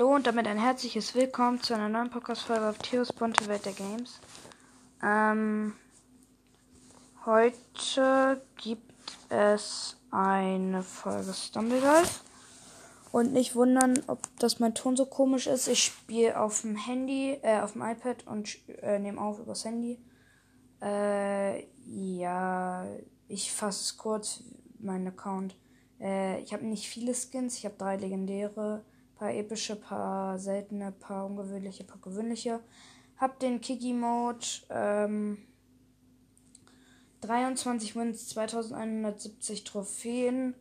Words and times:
Hallo 0.00 0.14
und 0.14 0.26
damit 0.26 0.46
ein 0.46 0.56
herzliches 0.56 1.14
Willkommen 1.14 1.60
zu 1.60 1.74
einer 1.74 1.90
neuen 1.90 2.08
Podcast-Folge 2.08 2.70
auf 2.70 2.78
Theos 2.78 3.12
Bunte 3.12 3.46
Welt 3.48 3.66
der 3.66 3.74
Games. 3.74 4.18
Ähm, 5.02 5.74
heute 7.26 8.40
gibt 8.56 9.12
es 9.28 9.98
eine 10.10 10.82
Folge 10.82 11.34
Stumbleguys. 11.34 12.22
Und 13.12 13.34
nicht 13.34 13.54
wundern, 13.54 14.02
ob 14.06 14.20
das 14.38 14.58
mein 14.58 14.74
Ton 14.74 14.96
so 14.96 15.04
komisch 15.04 15.46
ist. 15.46 15.68
Ich 15.68 15.84
spiele 15.84 16.40
auf 16.40 16.62
dem 16.62 16.76
Handy, 16.76 17.38
äh, 17.42 17.60
auf 17.60 17.72
dem 17.72 17.82
iPad 17.82 18.26
und 18.26 18.56
äh, 18.80 18.98
nehme 18.98 19.20
auf 19.20 19.38
übers 19.38 19.66
Handy. 19.66 19.98
Äh, 20.80 21.66
ja, 21.84 22.86
ich 23.28 23.52
fasse 23.52 23.98
kurz, 23.98 24.44
mein 24.78 25.06
Account. 25.06 25.56
Äh, 26.00 26.40
ich 26.40 26.54
habe 26.54 26.64
nicht 26.64 26.88
viele 26.88 27.12
Skins, 27.12 27.58
ich 27.58 27.66
habe 27.66 27.76
drei 27.76 27.98
legendäre, 27.98 28.82
paar 29.20 29.34
epische, 29.34 29.76
paar 29.76 30.38
seltene, 30.38 30.92
paar 30.92 31.26
ungewöhnliche, 31.26 31.84
paar 31.84 32.00
gewöhnliche. 32.00 32.60
Hab 33.18 33.38
den 33.38 33.60
Kiki-Mode, 33.60 34.46
ähm, 34.70 35.36
23 37.20 37.96
Wins, 37.96 38.28
2170 38.30 39.64
Trophäen 39.64 40.54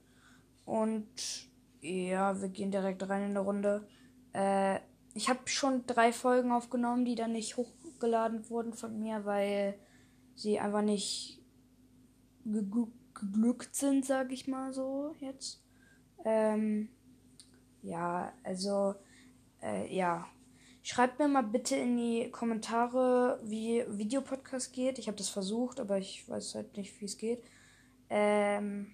und 0.65 1.07
ja, 1.79 2.41
wir 2.41 2.49
gehen 2.49 2.69
direkt 2.69 3.07
rein 3.07 3.27
in 3.27 3.33
der 3.33 3.43
Runde. 3.43 3.87
Äh, 4.33 4.79
ich 5.13 5.29
habe 5.29 5.39
schon 5.45 5.85
drei 5.85 6.11
Folgen 6.11 6.51
aufgenommen, 6.51 7.05
die 7.05 7.15
dann 7.15 7.31
nicht 7.31 7.55
hochgeladen 7.55 8.49
wurden 8.49 8.73
von 8.73 8.99
mir, 8.99 9.23
weil 9.23 9.79
sie 10.35 10.59
einfach 10.59 10.81
nicht 10.81 11.41
geglückt 12.43 13.73
sind, 13.73 14.05
sag 14.05 14.33
ich 14.33 14.49
mal 14.49 14.73
so 14.73 15.15
jetzt. 15.19 15.63
Ähm, 16.25 16.89
ja, 17.81 18.33
also, 18.43 18.95
äh, 19.61 19.93
ja. 19.93 20.27
Schreibt 20.81 21.19
mir 21.19 21.27
mal 21.27 21.43
bitte 21.43 21.75
in 21.75 21.97
die 21.97 22.31
Kommentare, 22.31 23.39
wie 23.43 23.83
Videopodcast 23.87 24.71
geht. 24.73 24.97
Ich 24.97 25.07
habe 25.07 25.17
das 25.17 25.29
versucht, 25.29 25.79
aber 25.79 25.97
ich 25.97 26.27
weiß 26.27 26.55
halt 26.55 26.77
nicht, 26.77 26.99
wie 27.01 27.05
es 27.05 27.17
geht. 27.17 27.43
Ähm, 28.09 28.87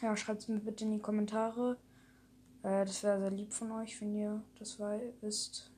ja, 0.00 0.16
schreibt 0.16 0.42
es 0.42 0.48
mir 0.48 0.58
bitte 0.60 0.84
in 0.84 0.92
die 0.92 0.98
Kommentare. 0.98 1.78
Äh, 2.62 2.84
das 2.84 3.02
wäre 3.02 3.20
sehr 3.20 3.30
lieb 3.30 3.52
von 3.52 3.70
euch, 3.72 4.00
wenn 4.00 4.14
ihr 4.14 4.42
das 4.58 4.78
wisst. 5.20 5.70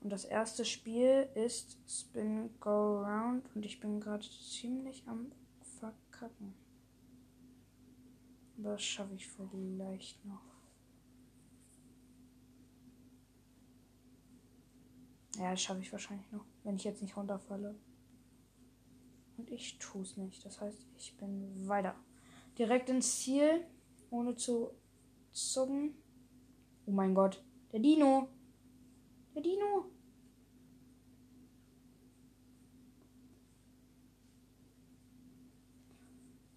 Und 0.00 0.10
das 0.10 0.24
erste 0.24 0.64
Spiel 0.64 1.28
ist 1.34 1.78
Spin 1.88 2.50
Go 2.60 3.00
Around 3.02 3.50
und 3.54 3.66
ich 3.66 3.80
bin 3.80 3.98
gerade 3.98 4.24
ziemlich 4.24 5.02
am 5.08 5.32
Verkacken. 5.80 6.54
Das 8.58 8.82
schaffe 8.82 9.14
ich 9.14 9.26
vielleicht 9.28 10.24
noch. 10.24 10.42
Ja, 15.38 15.50
das 15.50 15.60
schaffe 15.60 15.80
ich 15.80 15.92
wahrscheinlich 15.92 16.30
noch, 16.32 16.44
wenn 16.64 16.76
ich 16.76 16.84
jetzt 16.84 17.02
nicht 17.02 17.16
runterfalle. 17.16 17.78
Und 19.36 19.50
ich 19.50 19.78
tue 19.78 20.02
es 20.02 20.16
nicht. 20.16 20.44
Das 20.44 20.60
heißt, 20.60 20.86
ich 20.96 21.16
bin 21.18 21.68
weiter 21.68 21.94
direkt 22.58 22.88
ins 22.88 23.20
Ziel, 23.20 23.66
ohne 24.10 24.34
zu 24.36 24.70
zucken. 25.32 25.94
Oh 26.86 26.90
mein 26.90 27.14
Gott, 27.14 27.44
der 27.72 27.80
Dino. 27.80 28.28
Der 29.34 29.42
Dino. 29.42 29.90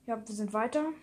Ja, 0.05 0.17
wir 0.17 0.36
sind 0.36 0.53
weiter. 0.53 0.94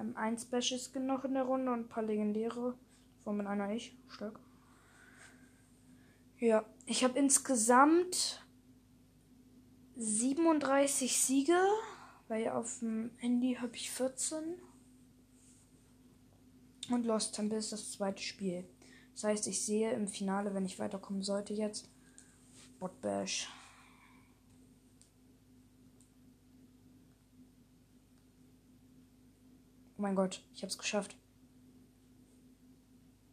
Haben 0.00 0.16
ein 0.16 0.38
Special 0.38 0.80
Skin 0.80 1.04
noch 1.04 1.26
in 1.26 1.34
der 1.34 1.42
Runde 1.42 1.70
und 1.70 1.80
ein 1.80 1.88
paar 1.88 2.02
legendäre. 2.02 2.74
Von 3.22 3.36
mit 3.36 3.46
einer 3.46 3.70
ich. 3.70 3.94
Stück. 4.08 4.40
Ja, 6.38 6.64
ich 6.86 7.04
habe 7.04 7.18
insgesamt 7.18 8.42
37 9.96 11.20
Siege. 11.20 11.60
Weil 12.28 12.48
auf 12.48 12.78
dem 12.78 13.10
Handy 13.18 13.58
habe 13.60 13.76
ich 13.76 13.90
14. 13.90 14.38
Und 16.90 17.04
Lost 17.04 17.34
Temple 17.34 17.58
ist 17.58 17.72
das 17.72 17.92
zweite 17.92 18.22
Spiel. 18.22 18.64
Das 19.12 19.24
heißt, 19.24 19.48
ich 19.48 19.62
sehe 19.62 19.92
im 19.92 20.08
Finale, 20.08 20.54
wenn 20.54 20.64
ich 20.64 20.78
weiterkommen 20.78 21.22
sollte 21.22 21.52
jetzt, 21.52 21.90
Bot 22.78 23.02
Oh 30.00 30.02
mein 30.02 30.16
Gott, 30.16 30.42
ich 30.54 30.62
habe 30.62 30.70
es 30.70 30.78
geschafft. 30.78 31.14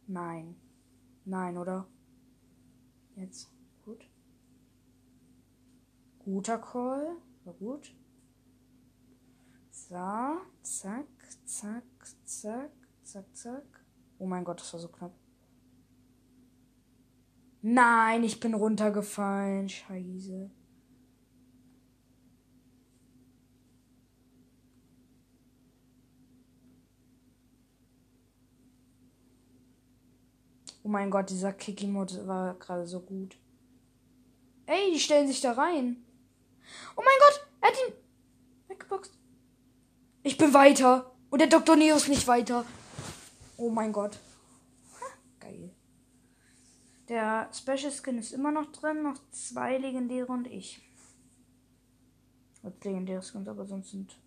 Nein. 0.06 0.54
Nein, 1.24 1.56
oder? 1.56 1.88
Jetzt. 3.16 3.50
Gut. 3.86 4.06
Guter 6.18 6.58
Call. 6.58 7.16
War 7.44 7.54
gut. 7.54 7.96
So, 9.70 9.94
zack, 10.60 11.06
zack, 11.46 11.84
zack, 12.26 12.72
zack, 13.02 13.34
zack. 13.34 13.86
Oh 14.18 14.26
mein 14.26 14.44
Gott, 14.44 14.60
das 14.60 14.70
war 14.74 14.80
so 14.80 14.88
knapp. 14.88 15.18
Nein, 17.62 18.24
ich 18.24 18.40
bin 18.40 18.52
runtergefallen. 18.52 19.70
Scheiße. 19.70 20.50
Oh 30.88 30.90
mein 30.90 31.10
Gott, 31.10 31.28
dieser 31.28 31.52
Kiki-Mod 31.52 32.26
war 32.26 32.54
gerade 32.54 32.86
so 32.86 33.00
gut. 33.00 33.36
Ey, 34.64 34.90
die 34.90 34.98
stellen 34.98 35.28
sich 35.28 35.42
da 35.42 35.52
rein. 35.52 36.02
Oh 36.96 37.02
mein 37.04 37.14
Gott, 37.18 37.46
er 37.60 37.68
hat 37.68 37.76
ihn 37.76 37.94
weggeboxt. 38.68 39.12
Ich 40.22 40.38
bin 40.38 40.54
weiter. 40.54 41.14
Und 41.28 41.40
der 41.40 41.48
Dr. 41.48 41.76
Neo 41.76 41.96
ist 41.96 42.08
nicht 42.08 42.26
weiter. 42.26 42.64
Oh 43.58 43.68
mein 43.68 43.92
Gott. 43.92 44.18
geil. 45.40 45.74
Der 47.10 47.50
Special 47.52 47.92
Skin 47.92 48.16
ist 48.16 48.32
immer 48.32 48.50
noch 48.50 48.72
drin. 48.72 49.02
Noch 49.02 49.18
zwei 49.30 49.76
legendäre 49.76 50.32
und 50.32 50.46
ich. 50.46 50.80
Als 52.62 52.82
legendäre 52.82 53.20
Skins, 53.20 53.46
aber 53.46 53.66
sonst 53.66 53.90
sind 53.90 54.18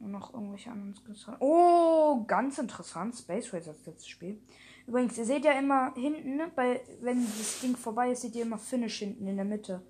nur 0.00 0.10
noch 0.10 0.34
irgendwelche 0.34 0.72
anderen 0.72 0.96
Skins. 0.96 1.26
Oh, 1.38 2.24
ganz 2.26 2.58
interessant. 2.58 3.14
Space 3.14 3.54
Race 3.54 3.68
als 3.68 3.86
letztes 3.86 4.08
Spiel. 4.08 4.42
Übrigens, 4.90 5.16
ihr 5.18 5.24
seht 5.24 5.44
ja 5.44 5.52
immer 5.52 5.94
hinten, 5.94 6.34
ne, 6.34 6.50
bei, 6.56 6.80
wenn 7.00 7.24
das 7.24 7.60
Ding 7.60 7.76
vorbei 7.76 8.10
ist, 8.10 8.22
seht 8.22 8.34
ihr 8.34 8.42
immer 8.42 8.58
Finish 8.58 8.98
hinten 8.98 9.24
in 9.28 9.36
der 9.36 9.44
Mitte. 9.44 9.86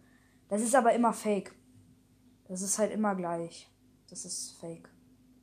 Das 0.51 0.61
ist 0.61 0.75
aber 0.75 0.93
immer 0.93 1.15
fake. 1.15 1.55
Das 2.49 2.61
ist 2.61 2.79
halt 2.79 2.93
immer 2.93 3.15
gleich. 3.15 3.73
Das 4.11 4.27
ist 4.27 4.59
fake. 4.61 4.91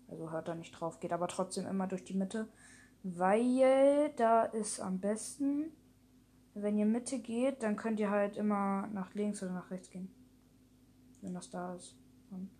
Also 0.09 0.29
hört 0.29 0.47
da 0.47 0.53
nicht 0.53 0.73
drauf, 0.73 0.99
geht 0.99 1.11
aber 1.11 1.27
trotzdem 1.27 1.65
immer 1.65 1.87
durch 1.87 2.03
die 2.03 2.13
Mitte. 2.13 2.53
Weil 3.01 4.13
da 4.15 4.43
ist 4.43 4.79
am 4.79 4.99
besten, 4.99 5.71
wenn 6.53 6.77
ihr 6.77 6.85
Mitte 6.85 7.17
geht, 7.17 7.63
dann 7.63 7.77
könnt 7.77 7.99
ihr 7.99 8.11
halt 8.11 8.37
immer 8.37 8.85
nach 8.93 9.15
links 9.15 9.41
oder 9.41 9.53
nach 9.53 9.71
rechts 9.71 9.89
gehen. 9.89 10.13
Wenn 11.21 11.33
das 11.33 11.49
da 11.49 11.73
ist. 11.73 11.95
Und 12.29 12.51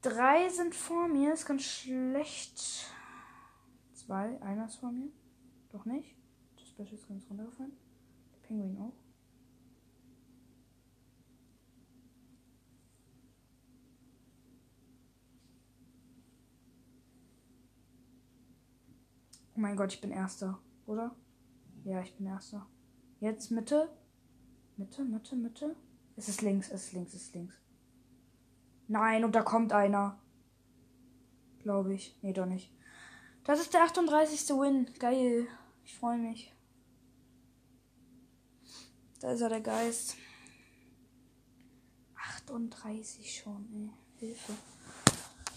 drei 0.00 0.48
sind 0.48 0.74
vor 0.74 1.08
mir, 1.08 1.34
ist 1.34 1.44
ganz 1.44 1.64
schlecht. 1.64 2.90
Zwei, 3.92 4.40
einer 4.40 4.64
ist 4.64 4.76
vor 4.76 4.92
mir. 4.92 5.10
Doch 5.70 5.84
nicht. 5.84 6.16
Das 6.56 6.68
Special 6.68 6.94
ist 6.94 7.08
ganz 7.08 7.28
runtergefallen. 7.28 7.72
Der 8.32 8.46
Pinguin 8.46 8.78
auch. 8.78 8.92
Oh 19.54 19.60
mein 19.60 19.76
Gott, 19.76 19.92
ich 19.92 20.00
bin 20.00 20.12
Erster, 20.12 20.60
oder? 20.86 21.16
Ja, 21.82 22.00
ich 22.00 22.14
bin 22.16 22.26
Erster. 22.26 22.64
Jetzt 23.18 23.50
Mitte. 23.50 23.90
Mitte, 24.76 25.04
Mitte, 25.04 25.34
Mitte. 25.34 25.74
Es 26.14 26.28
ist 26.28 26.42
links, 26.42 26.70
es 26.70 26.84
ist 26.84 26.92
links, 26.92 27.12
es 27.14 27.22
ist 27.22 27.34
links. 27.34 27.60
Nein, 28.86 29.24
und 29.24 29.34
da 29.34 29.42
kommt 29.42 29.72
einer. 29.72 30.22
Glaube 31.58 31.92
ich. 31.92 32.16
Nee, 32.22 32.32
doch 32.32 32.46
nicht. 32.46 32.72
Das 33.48 33.60
ist 33.60 33.72
der 33.72 33.82
38. 33.82 34.50
Win. 34.50 34.90
Geil. 34.98 35.46
Ich 35.82 35.94
freue 35.94 36.18
mich. 36.18 36.52
Da 39.20 39.32
ist 39.32 39.40
er, 39.40 39.48
der 39.48 39.62
Geist. 39.62 40.16
38 42.14 43.40
schon, 43.40 43.66
ey. 43.72 43.90
Hilfe. 44.18 44.52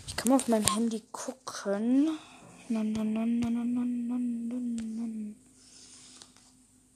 Ich 0.08 0.16
kann 0.16 0.30
mal 0.30 0.38
auf 0.38 0.48
meinem 0.48 0.74
Handy 0.74 1.04
gucken. 1.12 2.18
Nan, 2.70 2.94
nan, 2.94 3.12
nan, 3.12 3.40
nan, 3.42 3.54
nan, 3.54 5.36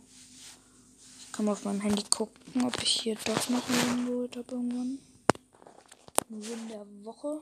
Kann 1.39 1.45
mal 1.45 1.53
auf 1.53 1.65
meinem 1.65 1.81
Handy 1.83 2.03
gucken, 2.03 2.65
ob 2.65 2.83
ich 2.83 3.03
hier 3.03 3.15
doch 3.15 3.49
noch 3.49 3.63
einen 3.71 4.07
geholt 4.07 4.37
habe 4.37 4.57
irgendwann. 4.57 4.99
Win 6.29 6.69
der 6.69 6.85
Woche. 7.05 7.41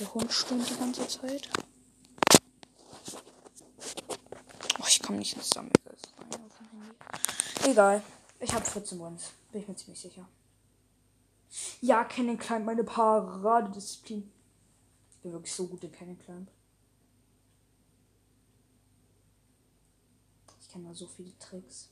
Der 0.00 0.12
Hund 0.12 0.32
stimmt 0.32 0.68
die 0.68 0.74
ganze 0.74 1.06
Zeit. 1.06 1.48
Oh, 4.80 4.84
ich 4.88 5.00
komme 5.00 5.18
nicht 5.18 5.36
ins 5.36 5.54
Handy. 5.54 5.72
Egal. 7.66 8.02
Ich 8.40 8.52
habe 8.52 8.64
14 8.64 8.98
Wins. 8.98 9.30
Bin 9.52 9.60
ich 9.60 9.68
mir 9.68 9.76
ziemlich 9.76 10.00
sicher. 10.00 10.28
Ja, 11.80 12.02
Cannon 12.02 12.36
Climb, 12.36 12.66
meine 12.66 12.82
Paradedisziplin. 12.82 14.28
Ich 15.12 15.18
bin 15.18 15.30
wirklich 15.30 15.54
so 15.54 15.68
gut 15.68 15.84
in 15.84 15.92
Cannon 15.92 16.18
Climb. 16.18 16.50
Ich 20.60 20.68
kenne 20.68 20.88
da 20.88 20.94
so 20.94 21.06
viele 21.06 21.38
Tricks. 21.38 21.90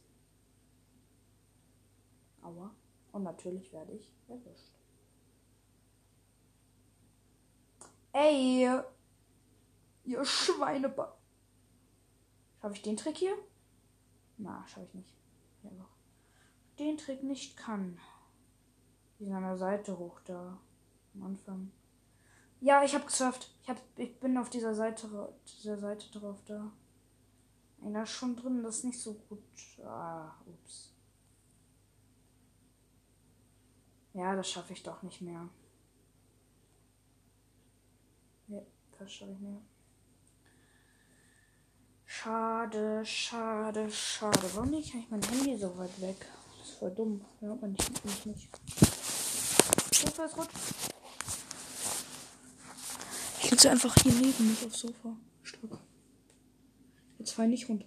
Aua. 2.43 2.75
Und 3.12 3.23
natürlich 3.23 3.73
werde 3.73 3.93
ich 3.93 4.12
erwischt. 4.29 4.73
Ey! 8.12 8.69
Ihr 10.05 10.25
Schweinebar. 10.25 11.19
Schaffe 12.61 12.75
ich 12.75 12.82
den 12.82 12.96
Trick 12.96 13.17
hier? 13.17 13.37
Na, 14.38 14.67
schaffe 14.67 14.87
ich 14.87 14.94
nicht. 14.94 15.14
Ja. 15.62 15.70
Den 16.79 16.96
Trick 16.96 17.23
nicht 17.23 17.56
kann. 17.56 17.99
Die 19.19 19.25
sind 19.25 19.35
an 19.35 19.43
der 19.43 19.56
Seite 19.56 19.99
hoch 19.99 20.20
da. 20.25 20.58
Am 21.14 21.23
Anfang. 21.23 21.73
Ja, 22.61 22.82
ich 22.82 22.94
habe 22.94 23.06
geschafft. 23.06 23.55
Ich, 23.62 23.69
hab, 23.69 23.81
ich 23.96 24.19
bin 24.19 24.37
auf 24.37 24.50
dieser 24.50 24.75
Seite, 24.75 25.08
dieser 25.58 25.79
Seite 25.79 26.11
drauf 26.11 26.43
da. 26.46 26.73
Einer 27.82 28.02
ist 28.02 28.11
schon 28.11 28.37
drin, 28.37 28.62
das 28.62 28.79
ist 28.79 28.85
nicht 28.85 29.00
so 29.00 29.14
gut. 29.14 29.43
Ah, 29.85 30.35
ups. 30.46 30.93
Ja, 34.19 34.35
das 34.35 34.50
schaffe 34.50 34.73
ich 34.73 34.82
doch 34.82 35.00
nicht 35.05 35.20
mehr. 35.20 35.49
Ja, 38.49 38.61
das 38.99 39.12
schaffe 39.12 39.31
ich 39.31 39.38
nicht. 39.38 39.62
Schade, 42.05 43.06
schade, 43.06 43.88
schade. 43.88 44.50
Warum 44.55 44.70
nicht 44.70 44.93
eigentlich 44.93 45.11
mein 45.11 45.23
Handy 45.23 45.56
so 45.56 45.79
weit 45.79 46.00
weg? 46.00 46.26
Das 46.59 46.69
ist 46.69 46.79
voll 46.79 46.91
dumm. 46.91 47.25
Ja, 47.41 47.55
man 47.55 47.70
nicht, 47.70 48.05
nicht, 48.05 48.26
nicht. 48.26 48.50
Sofa 49.94 50.25
ist 50.25 50.37
rot. 50.37 50.49
Ich 53.41 53.50
sitze 53.50 53.71
einfach 53.71 53.94
hier 54.03 54.12
neben 54.14 54.49
mich 54.49 54.67
aufs 54.67 54.81
Sofa. 54.81 55.17
Stark. 55.44 55.79
Jetzt 57.21 57.35
fall 57.35 57.47
nicht 57.47 57.69
runter. 57.69 57.87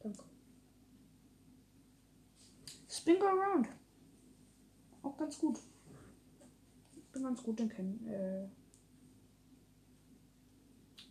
Danke. 0.00 0.22
Spin 2.90 3.22
around. 3.22 3.68
Auch 5.16 5.20
ganz 5.20 5.38
gut. 5.38 5.58
Ich 6.94 7.04
bin 7.10 7.22
ganz 7.22 7.42
gut 7.42 7.58
in 7.60 7.70
Kennen. 7.70 8.06
Äh, 8.06 8.48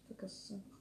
vergiss 0.05 0.43
es 0.43 0.51
einfach. 0.51 0.77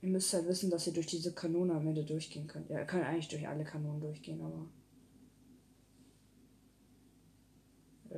Ihr 0.00 0.08
müsst 0.08 0.32
halt 0.32 0.48
wissen, 0.48 0.70
dass 0.70 0.86
ihr 0.86 0.94
durch 0.94 1.08
diese 1.08 1.34
Kanone 1.34 1.74
am 1.74 1.86
Ende 1.86 2.04
durchgehen 2.04 2.46
könnt. 2.46 2.70
Ja, 2.70 2.78
ihr 2.78 2.86
könnt 2.86 3.04
eigentlich 3.04 3.28
durch 3.28 3.46
alle 3.46 3.64
Kanonen 3.64 4.00
durchgehen, 4.00 4.40
aber. 4.40 4.66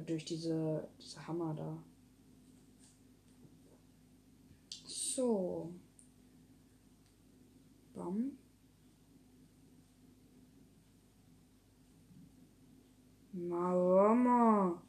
Durch 0.07 0.25
diese, 0.25 0.89
diese 1.01 1.27
Hammer 1.27 1.55
da. 1.55 1.83
So. 4.87 5.75
Bam. 7.95 8.39
Mama. 13.33 14.83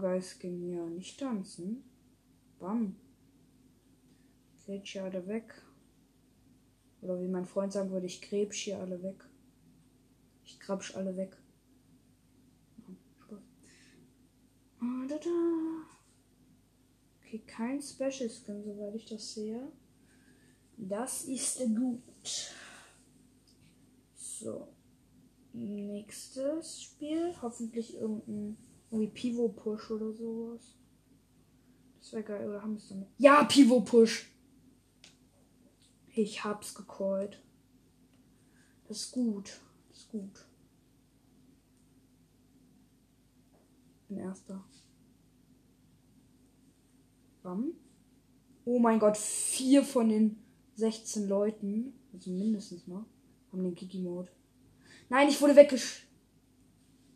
Supergeist 0.00 0.40
ging 0.40 0.58
hier 0.60 0.86
nicht 0.86 1.20
tanzen. 1.20 1.84
Bam. 2.58 2.96
Grätsch 4.64 4.92
hier 4.92 5.04
alle 5.04 5.26
weg. 5.26 5.62
Oder 7.02 7.20
wie 7.20 7.28
mein 7.28 7.44
Freund 7.44 7.72
sagen 7.72 7.90
würde, 7.90 8.06
ich 8.06 8.22
gräbsch 8.22 8.62
hier 8.62 8.78
alle 8.78 9.02
weg. 9.02 9.28
Ich 10.44 10.58
grabsch 10.58 10.96
alle 10.96 11.16
weg. 11.18 11.36
Ah. 14.80 15.06
Okay, 17.18 17.42
kein 17.46 17.82
Special 17.82 18.30
Skin, 18.30 18.64
soweit 18.64 18.94
ich 18.94 19.04
das 19.04 19.34
sehe. 19.34 19.70
Das 20.78 21.24
ist 21.24 21.58
gut. 21.76 22.54
So. 24.14 24.68
Nächstes 25.52 26.82
Spiel. 26.82 27.34
Hoffentlich 27.42 27.96
irgendein 27.96 28.56
irgendwie 28.90 29.12
Pivo 29.12 29.48
Push 29.48 29.90
oder 29.90 30.12
sowas. 30.12 30.76
Das 32.00 32.12
wäre 32.12 32.24
geil. 32.24 32.48
Oder 32.48 32.62
haben 32.62 32.72
wir 32.72 32.78
es 32.78 32.88
damit? 32.88 33.08
Ja, 33.18 33.44
Pivo 33.44 33.80
Push. 33.80 34.30
Ich 36.14 36.42
hab's 36.44 36.74
gecallt. 36.74 37.42
Das 38.88 38.98
ist 39.02 39.12
gut. 39.12 39.60
Das 39.88 39.98
ist 39.98 40.10
gut. 40.10 40.46
Bin 44.08 44.18
erster. 44.18 44.64
Bam. 47.42 47.72
Oh 48.64 48.78
mein 48.78 48.98
Gott, 48.98 49.16
vier 49.16 49.82
von 49.84 50.08
den 50.08 50.42
16 50.74 51.28
Leuten, 51.28 51.94
also 52.12 52.30
mindestens 52.30 52.86
mal, 52.86 53.04
haben 53.52 53.62
den 53.62 53.74
Kiki-Mode. 53.74 54.30
Nein, 55.08 55.28
ich 55.28 55.40
wurde 55.40 55.56
weggesch 55.56 56.06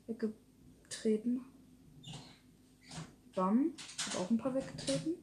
weggetreten. 0.07 1.41
Bam. 3.35 3.73
Ich 3.99 4.07
habe 4.07 4.19
auch 4.25 4.31
ein 4.31 4.37
paar 4.37 4.55
weggetreten. 4.55 5.15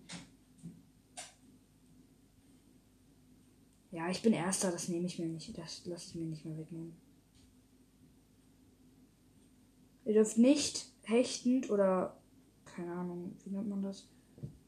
Ja, 3.91 4.09
ich 4.09 4.21
bin 4.21 4.33
Erster, 4.33 4.71
das 4.71 4.87
nehme 4.87 5.05
ich 5.05 5.19
mir 5.19 5.27
nicht. 5.27 5.57
Das 5.57 5.85
lasse 5.85 6.09
ich 6.09 6.15
mir 6.15 6.25
nicht 6.25 6.45
mehr 6.45 6.57
wegnehmen. 6.57 6.95
Ihr 10.05 10.13
dürft 10.13 10.37
nicht 10.37 10.87
hechtend 11.03 11.69
oder 11.69 12.17
keine 12.65 12.91
Ahnung, 12.93 13.35
wie 13.43 13.51
nennt 13.51 13.69
man 13.69 13.83
das? 13.83 14.07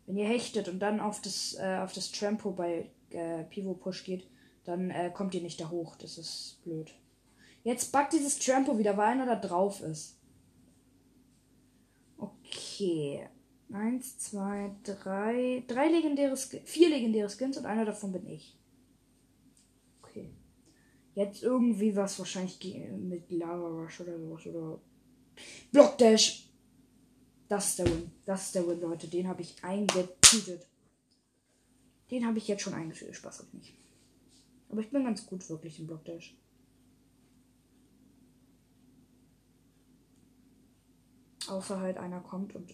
Wenn 0.05 0.17
ihr 0.17 0.27
hechtet 0.27 0.67
und 0.67 0.79
dann 0.79 0.99
auf 0.99 1.21
das, 1.21 1.55
äh, 1.57 1.79
auf 1.81 1.93
das 1.93 2.11
Trampo 2.11 2.51
bei 2.51 2.91
äh, 3.11 3.43
Pivo 3.45 3.73
Push 3.73 4.03
geht, 4.03 4.27
dann 4.65 4.89
äh, 4.91 5.11
kommt 5.13 5.33
ihr 5.33 5.41
nicht 5.41 5.59
da 5.59 5.69
hoch. 5.69 5.95
Das 5.95 6.17
ist 6.17 6.59
blöd. 6.63 6.93
Jetzt 7.63 7.91
backt 7.91 8.13
dieses 8.13 8.39
Trampo 8.39 8.77
wieder, 8.77 8.97
weil 8.97 9.13
einer 9.13 9.25
da 9.25 9.35
drauf 9.35 9.81
ist. 9.81 10.19
Okay. 12.17 13.27
Eins, 13.73 14.19
zwei, 14.19 14.75
drei. 14.83 15.63
Drei 15.67 15.87
legendäre 15.89 16.37
Skins. 16.37 16.69
Vier 16.69 16.89
legendäre 16.89 17.27
Skins 17.27 17.57
und 17.57 17.65
einer 17.65 17.85
davon 17.85 18.11
bin 18.11 18.27
ich. 18.27 18.55
Okay. 20.03 20.31
Jetzt 21.15 21.41
irgendwie 21.41 21.95
was 21.95 22.19
wahrscheinlich 22.19 22.59
mit 22.99 23.31
Lava 23.31 23.67
Rush 23.67 24.01
oder 24.01 24.19
sowas. 24.19 24.45
Oder 24.45 24.79
Block 25.71 25.97
Dash. 25.97 26.47
Das 27.49 27.69
ist 27.69 27.79
der 27.79 27.87
Win. 27.87 28.11
Das 28.25 28.45
ist 28.45 28.55
der 28.55 28.67
Win, 28.67 28.79
Leute. 28.79 29.07
Den 29.07 29.27
habe 29.27 29.41
ich 29.41 29.63
eingetütet. 29.63 30.67
Den 32.11 32.27
habe 32.27 32.37
ich 32.37 32.47
jetzt 32.47 32.61
schon 32.61 32.75
eingetütet. 32.75 33.15
Spaß 33.15 33.39
hat 33.39 33.53
nicht. 33.55 33.73
Aber 34.69 34.81
ich 34.81 34.91
bin 34.91 35.03
ganz 35.03 35.25
gut 35.25 35.49
wirklich 35.49 35.79
im 35.79 35.87
Block 35.87 36.05
Dash. 36.05 36.37
Außer 41.47 41.79
halt 41.79 41.97
einer 41.97 42.21
kommt 42.21 42.55
und 42.55 42.71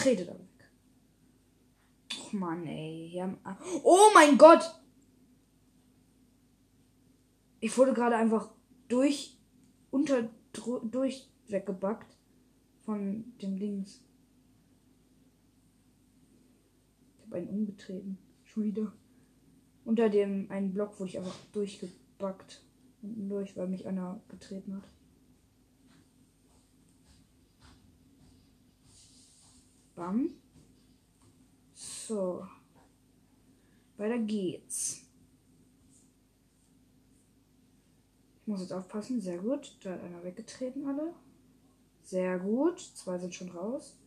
trete 0.00 0.24
da 0.24 0.32
weg. 0.32 0.46
Och 2.18 2.32
Mann, 2.32 2.66
ey. 2.66 3.12
Haben... 3.18 3.38
Oh 3.84 4.10
mein 4.14 4.38
Gott! 4.38 4.62
Ich 7.60 7.76
wurde 7.76 7.92
gerade 7.92 8.16
einfach 8.16 8.50
durch, 8.88 9.38
unter, 9.90 10.30
durch 10.90 11.30
weggebackt 11.48 12.16
von 12.84 13.36
dem 13.42 13.56
Links. 13.56 14.02
Ich 17.16 17.26
habe 17.26 17.36
einen 17.36 17.48
umgetreten. 17.48 18.18
Schon 18.44 18.64
wieder. 18.64 18.92
Unter 19.84 20.08
dem 20.08 20.50
einen 20.50 20.72
Block 20.72 20.98
wurde 20.98 21.10
ich 21.10 21.18
einfach 21.18 21.36
durchgebackt. 21.52 22.64
Unten 23.02 23.28
durch, 23.28 23.56
weil 23.56 23.68
mich 23.68 23.86
einer 23.86 24.20
getreten 24.28 24.74
hat. 24.76 24.88
Bam. 30.00 30.30
So. 31.74 32.46
Weiter 33.98 34.18
geht's. 34.18 35.02
Ich 38.40 38.46
muss 38.46 38.62
jetzt 38.62 38.72
aufpassen. 38.72 39.20
Sehr 39.20 39.36
gut. 39.36 39.76
Da 39.82 39.92
hat 39.92 40.02
einer 40.02 40.24
weggetreten, 40.24 40.88
alle. 40.88 41.12
Sehr 42.02 42.38
gut. 42.38 42.80
Zwei 42.80 43.18
sind 43.18 43.34
schon 43.34 43.50
raus. 43.50 43.98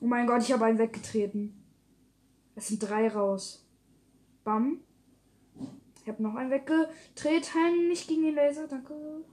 Oh 0.00 0.06
mein 0.06 0.26
Gott, 0.26 0.42
ich 0.42 0.50
habe 0.50 0.64
einen 0.64 0.78
weggetreten. 0.78 1.62
Es 2.56 2.66
sind 2.66 2.80
drei 2.82 3.06
raus. 3.06 3.64
Bam. 4.42 4.80
Ich 6.02 6.08
habe 6.08 6.20
noch 6.20 6.34
einen 6.34 6.50
weggetreten. 6.50 7.86
Nicht 7.86 8.08
gegen 8.08 8.24
den 8.24 8.34
Laser, 8.34 8.66
danke. 8.66 9.24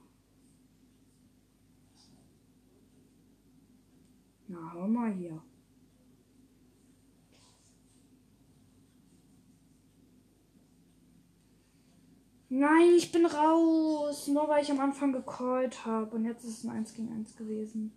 Na, 4.59 4.73
hör 4.73 4.87
mal 4.87 5.11
hier. 5.13 5.41
Nein, 12.49 12.95
ich 12.97 13.11
bin 13.11 13.25
raus. 13.25 14.27
Nur 14.27 14.47
weil 14.47 14.63
ich 14.63 14.71
am 14.71 14.79
Anfang 14.79 15.13
gecallt 15.13 15.85
habe. 15.85 16.15
Und 16.15 16.25
jetzt 16.25 16.43
ist 16.43 16.59
es 16.59 16.63
ein 16.65 16.71
1 16.71 16.93
gegen 16.93 17.11
1 17.11 17.35
gewesen. 17.35 17.93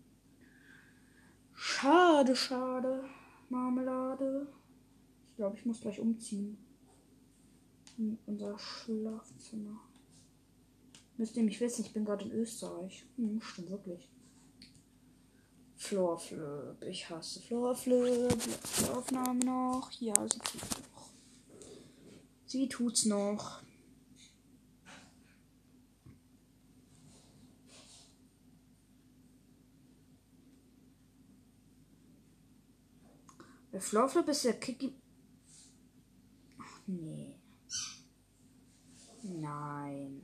Schade, 1.52 2.36
schade. 2.36 3.04
Marmelade. 3.48 4.46
Ich 5.30 5.36
glaube, 5.36 5.56
ich 5.56 5.66
muss 5.66 5.80
gleich 5.80 6.00
umziehen. 6.00 6.58
In 7.98 8.18
unser 8.26 8.58
Schlafzimmer. 8.58 9.80
Müsst 11.16 11.36
ihr 11.36 11.42
mich 11.42 11.60
wissen, 11.60 11.84
ich 11.84 11.92
bin 11.92 12.04
gerade 12.04 12.24
in 12.24 12.32
Österreich. 12.32 13.06
Hm, 13.16 13.40
stimmt 13.40 13.70
wirklich. 13.70 14.08
Floorflip. 15.82 16.80
Ich 16.88 17.10
hasse 17.10 17.40
Floorflip. 17.42 18.38
Die 18.78 18.90
Aufnahme 18.90 19.44
noch. 19.44 19.90
Ja, 20.00 20.14
sie 20.28 20.38
tut's 20.38 20.78
noch. 20.78 21.10
Sie 22.46 22.68
tut's 22.68 23.04
noch. 23.06 23.62
Der 33.72 33.80
Floorflip 33.80 34.28
ist 34.28 34.44
der 34.44 34.60
Kiki. 34.60 34.94
Ach 36.60 36.80
nee. 36.86 37.34
Nein. 39.24 40.22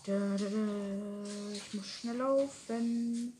Da, 0.05 0.37
da, 0.37 0.45
da. 0.45 1.23
Ich 1.53 1.73
muss 1.73 1.85
schnell 1.85 2.15
laufen. 2.15 3.33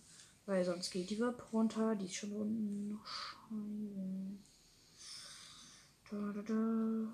Weil 0.46 0.66
sonst 0.66 0.92
geht 0.92 1.10
die 1.12 1.22
Web 1.22 1.42
runter. 1.54 1.96
Die 1.96 2.08
ist 2.08 2.16
schon 2.16 2.34
unten. 2.34 3.00
Scheiße. 3.06 4.38
Da, 6.10 6.34
da, 6.34 6.42
da. 6.42 7.08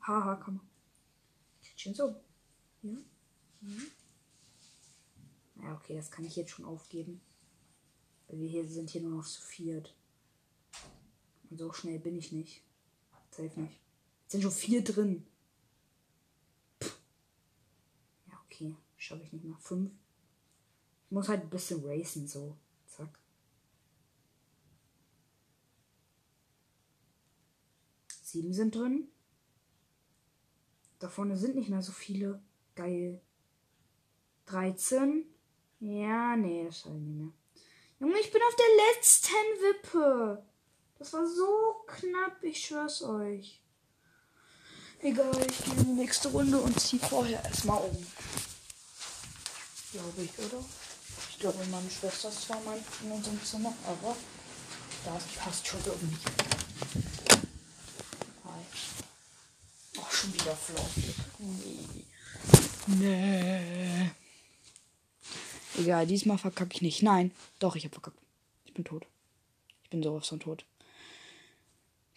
Haha, 0.00 0.36
komm. 0.36 0.60
Kitchen 1.62 1.94
so. 1.94 2.16
Ja. 2.80 2.92
Mhm. 3.60 3.86
Ja, 5.62 5.74
okay, 5.74 5.94
das 5.94 6.10
kann 6.10 6.24
ich 6.24 6.36
jetzt 6.36 6.52
schon 6.52 6.64
aufgeben. 6.64 7.20
Wir 8.32 8.48
hier 8.48 8.66
sind 8.66 8.88
hier 8.88 9.02
nur 9.02 9.18
noch 9.18 9.26
zu 9.26 9.42
viert. 9.42 9.94
Und 11.50 11.58
so 11.58 11.70
schnell 11.72 11.98
bin 11.98 12.16
ich 12.16 12.32
nicht. 12.32 12.62
Safe 13.30 13.60
nicht. 13.60 13.78
Jetzt 14.22 14.32
sind 14.32 14.42
schon 14.42 14.50
vier 14.50 14.82
drin. 14.82 15.26
Pff. 16.82 16.98
Ja, 18.26 18.40
okay. 18.46 18.74
Schaffe 18.96 19.22
ich 19.22 19.32
nicht 19.32 19.44
mal. 19.44 19.58
Fünf. 19.58 19.92
Ich 21.06 21.10
muss 21.10 21.28
halt 21.28 21.42
ein 21.42 21.50
bisschen 21.50 21.84
racen, 21.84 22.26
so. 22.26 22.56
Zack. 22.86 23.18
Sieben 28.22 28.54
sind 28.54 28.74
drin. 28.74 29.08
Da 30.98 31.10
vorne 31.10 31.36
sind 31.36 31.54
nicht 31.54 31.68
mehr 31.68 31.82
so 31.82 31.92
viele. 31.92 32.42
Geil. 32.74 33.20
13. 34.46 35.26
Ja, 35.80 36.34
nee, 36.36 36.64
das 36.64 36.80
schaffe 36.80 36.96
ich 36.96 37.02
nicht 37.02 37.18
mehr. 37.18 37.32
Junge, 38.02 38.18
ich 38.18 38.32
bin 38.32 38.42
auf 38.42 38.56
der 38.56 38.66
letzten 38.96 39.32
Wippe. 39.60 40.44
Das 40.98 41.12
war 41.12 41.24
so 41.24 41.84
knapp, 41.86 42.42
ich 42.42 42.66
schwör's 42.66 43.00
euch. 43.00 43.60
Egal, 44.98 45.30
ich 45.48 45.64
gehe 45.64 45.74
in 45.74 45.84
die 45.84 46.00
nächste 46.00 46.26
Runde 46.30 46.58
und 46.58 46.80
ziehe 46.80 47.00
vorher 47.00 47.44
erstmal 47.44 47.78
um. 47.78 48.06
Glaube 49.92 50.20
ich, 50.20 50.36
oder? 50.36 50.64
Ich 51.30 51.38
glaube, 51.38 51.64
meine 51.66 51.88
Schwester 51.88 52.28
ist 52.28 52.42
zwar 52.42 52.60
mal 52.62 52.76
in 53.04 53.12
unserem 53.12 53.40
Zimmer, 53.44 53.72
aber 53.86 54.16
das 55.04 55.22
passt 55.36 55.64
schon 55.64 55.80
irgendwie. 55.86 56.18
Hi. 58.44 58.62
Ach, 60.00 60.10
schon 60.10 60.34
wieder 60.34 60.56
Flop. 60.56 60.90
Nee. 61.38 62.04
Nee. 62.98 63.81
Egal, 65.82 66.06
diesmal 66.06 66.38
verkacke 66.38 66.76
ich 66.76 66.82
nicht. 66.82 67.02
Nein, 67.02 67.32
doch, 67.58 67.74
ich 67.74 67.84
habe 67.84 67.92
verkackt. 67.92 68.18
Ich 68.64 68.72
bin 68.72 68.84
tot. 68.84 69.06
Ich 69.82 69.90
bin 69.90 70.02
sowas 70.02 70.28
von 70.28 70.40
tot. 70.40 70.64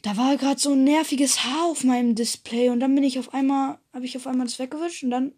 Da 0.04 0.18
war 0.18 0.38
gerade 0.38 0.60
so 0.60 0.74
ein 0.74 0.84
nerviges 0.84 1.44
Haar 1.44 1.66
auf 1.66 1.84
meinem 1.84 2.14
Display 2.14 2.70
und 2.70 2.80
dann 2.80 2.94
bin 2.94 3.04
ich 3.04 3.18
auf 3.18 3.34
einmal, 3.34 3.80
habe 3.92 4.06
ich 4.06 4.16
auf 4.16 4.28
einmal 4.28 4.46
das 4.46 4.60
weggewischt 4.60 5.04
und 5.04 5.10
dann 5.10 5.34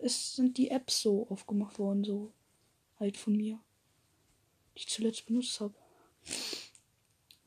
ist, 0.00 0.36
sind 0.36 0.56
die 0.56 0.70
Apps 0.70 1.02
so 1.02 1.26
aufgemacht 1.28 1.78
worden, 1.78 2.02
so 2.02 2.32
halt 2.98 3.18
von 3.18 3.36
mir, 3.36 3.58
die 4.74 4.80
ich 4.80 4.88
zuletzt 4.88 5.26
benutzt 5.26 5.60
habe. 5.60 5.74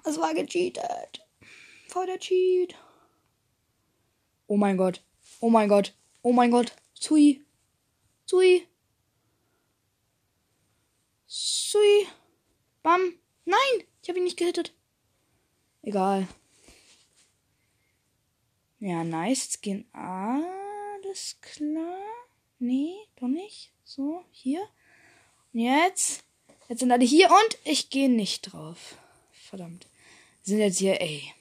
Es 0.03 0.19
war 0.19 0.33
gecheatet. 0.35 1.25
Voll 1.87 2.05
der 2.05 2.19
Cheat. 2.19 2.75
Oh 4.45 4.57
mein 4.57 4.77
Gott. 4.77 5.01
Oh 5.39 5.49
mein 5.49 5.69
Gott. 5.69 5.95
Oh 6.21 6.33
mein 6.33 6.51
Gott. 6.51 6.73
Zui. 6.93 7.43
Zui. 8.27 8.68
Zui. 11.29 12.07
Bam. 12.81 13.13
Nein. 13.45 13.87
Ich 14.01 14.09
habe 14.09 14.17
ihn 14.17 14.25
nicht 14.25 14.37
gehittet. 14.37 14.73
Egal. 15.83 16.27
Ja, 18.79 19.03
nice. 19.03 19.43
Jetzt 19.43 19.61
gehen 19.61 19.87
alles 19.93 21.37
klar. 21.41 21.99
Nee, 22.57 22.95
doch 23.19 23.27
nicht. 23.27 23.71
So, 23.83 24.25
hier. 24.31 24.67
Und 25.53 25.59
jetzt. 25.61 26.23
Jetzt 26.67 26.79
sind 26.79 26.91
alle 26.91 27.05
hier 27.05 27.29
und 27.29 27.57
ich 27.63 27.89
gehe 27.89 28.09
nicht 28.09 28.51
drauf. 28.51 28.97
Verdammt. 29.31 29.87
Sind 30.43 30.59
jetzt 30.59 30.79
hier, 30.79 30.99
ey. 30.99 31.33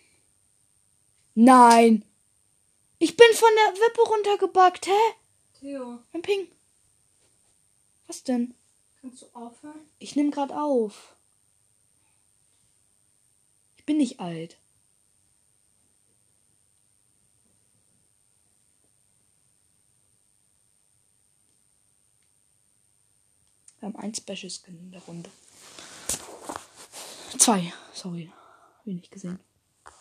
Nein. 1.35 2.05
Ich 2.99 3.17
bin 3.17 3.27
von 3.35 3.51
der 3.55 3.81
Wippe 3.81 4.03
runtergebackt, 4.03 4.87
hä? 4.87 5.15
Theo, 5.61 5.99
Mein 6.13 6.23
Ping. 6.23 6.49
Was 8.07 8.25
denn? 8.25 8.55
Kannst 9.09 9.23
du 9.23 9.27
aufhören? 9.33 9.81
Ich 9.99 10.17
nehme 10.17 10.31
gerade 10.31 10.55
auf. 10.55 11.17
Ich 13.77 13.85
bin 13.85 13.97
nicht 13.97 14.21
alt. 14.21 14.59
Wir 23.81 23.87
haben 23.87 23.97
ein 23.97 24.15
Special 24.15 24.51
Skin 24.51 24.79
in 24.79 24.91
der 24.91 25.01
Runde. 25.03 25.31
Zwei, 27.39 27.73
sorry. 27.95 28.31
Nicht 28.85 29.11
gesehen. 29.11 29.39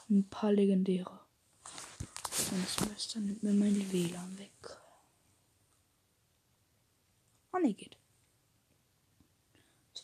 Ein 0.09 0.27
paar 0.29 0.51
legendäre. 0.51 1.19
Semester 2.31 3.19
nimmt 3.19 3.43
mir 3.43 3.53
mein 3.53 3.91
WLAN 3.91 4.37
weg. 4.37 4.51
Oh 7.53 7.59
ne, 7.59 7.73
geht. 7.73 7.96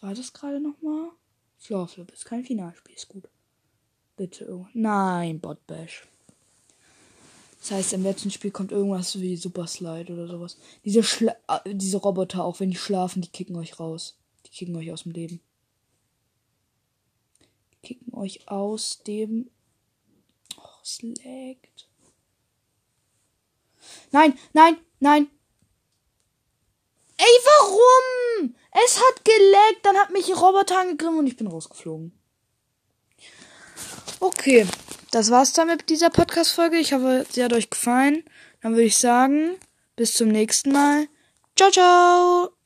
War 0.03 0.13
das 0.13 0.33
gerade 0.33 0.59
nochmal? 0.59 1.11
Floorflip 1.59 2.11
ist 2.11 2.25
kein 2.25 2.43
Finalspiel, 2.43 2.93
ist 2.93 3.07
gut. 3.07 3.29
Bitte. 4.17 4.67
Nein, 4.73 5.39
Botbash. 5.39 6.05
Das 7.61 7.71
heißt, 7.71 7.93
im 7.93 8.03
letzten 8.03 8.29
Spiel 8.29 8.51
kommt 8.51 8.73
irgendwas 8.73 9.17
wie 9.21 9.37
Super 9.37 9.65
Slide 9.65 10.11
oder 10.11 10.27
sowas. 10.27 10.57
Diese, 10.83 11.03
Schla 11.03 11.37
äh, 11.47 11.73
diese 11.73 11.95
Roboter, 11.95 12.43
auch 12.43 12.59
wenn 12.59 12.69
die 12.69 12.75
schlafen, 12.75 13.21
die 13.21 13.29
kicken 13.29 13.55
euch 13.55 13.79
raus. 13.79 14.17
Die 14.45 14.49
kicken 14.49 14.75
euch 14.75 14.91
aus 14.91 15.03
dem 15.03 15.13
Leben. 15.13 15.39
Die 17.71 17.87
kicken 17.87 18.13
euch 18.13 18.49
aus 18.49 19.03
dem. 19.03 19.49
Oh, 20.57 20.81
es 20.83 21.01
laggt. 21.01 21.87
Nein, 24.11 24.37
nein, 24.51 24.75
nein. 24.99 25.27
Ey, 27.23 27.39
warum? 27.45 28.55
Es 28.85 28.97
hat 28.97 29.23
geleckt, 29.23 29.85
dann 29.85 29.97
hat 29.97 30.09
mich 30.09 30.29
Roboter 30.29 30.79
angegriffen 30.79 31.19
und 31.19 31.27
ich 31.27 31.37
bin 31.37 31.47
rausgeflogen. 31.47 32.11
Okay, 34.19 34.67
das 35.11 35.31
war's 35.31 35.53
dann 35.53 35.67
mit 35.67 35.89
dieser 35.89 36.09
Podcast-Folge. 36.09 36.77
Ich 36.77 36.91
hoffe, 36.91 37.25
sie 37.29 37.43
hat 37.43 37.53
euch 37.53 37.69
gefallen. 37.69 38.23
Dann 38.61 38.73
würde 38.73 38.85
ich 38.85 38.97
sagen, 38.97 39.55
bis 39.95 40.15
zum 40.15 40.29
nächsten 40.29 40.71
Mal. 40.71 41.07
Ciao, 41.55 41.71
ciao. 41.71 42.62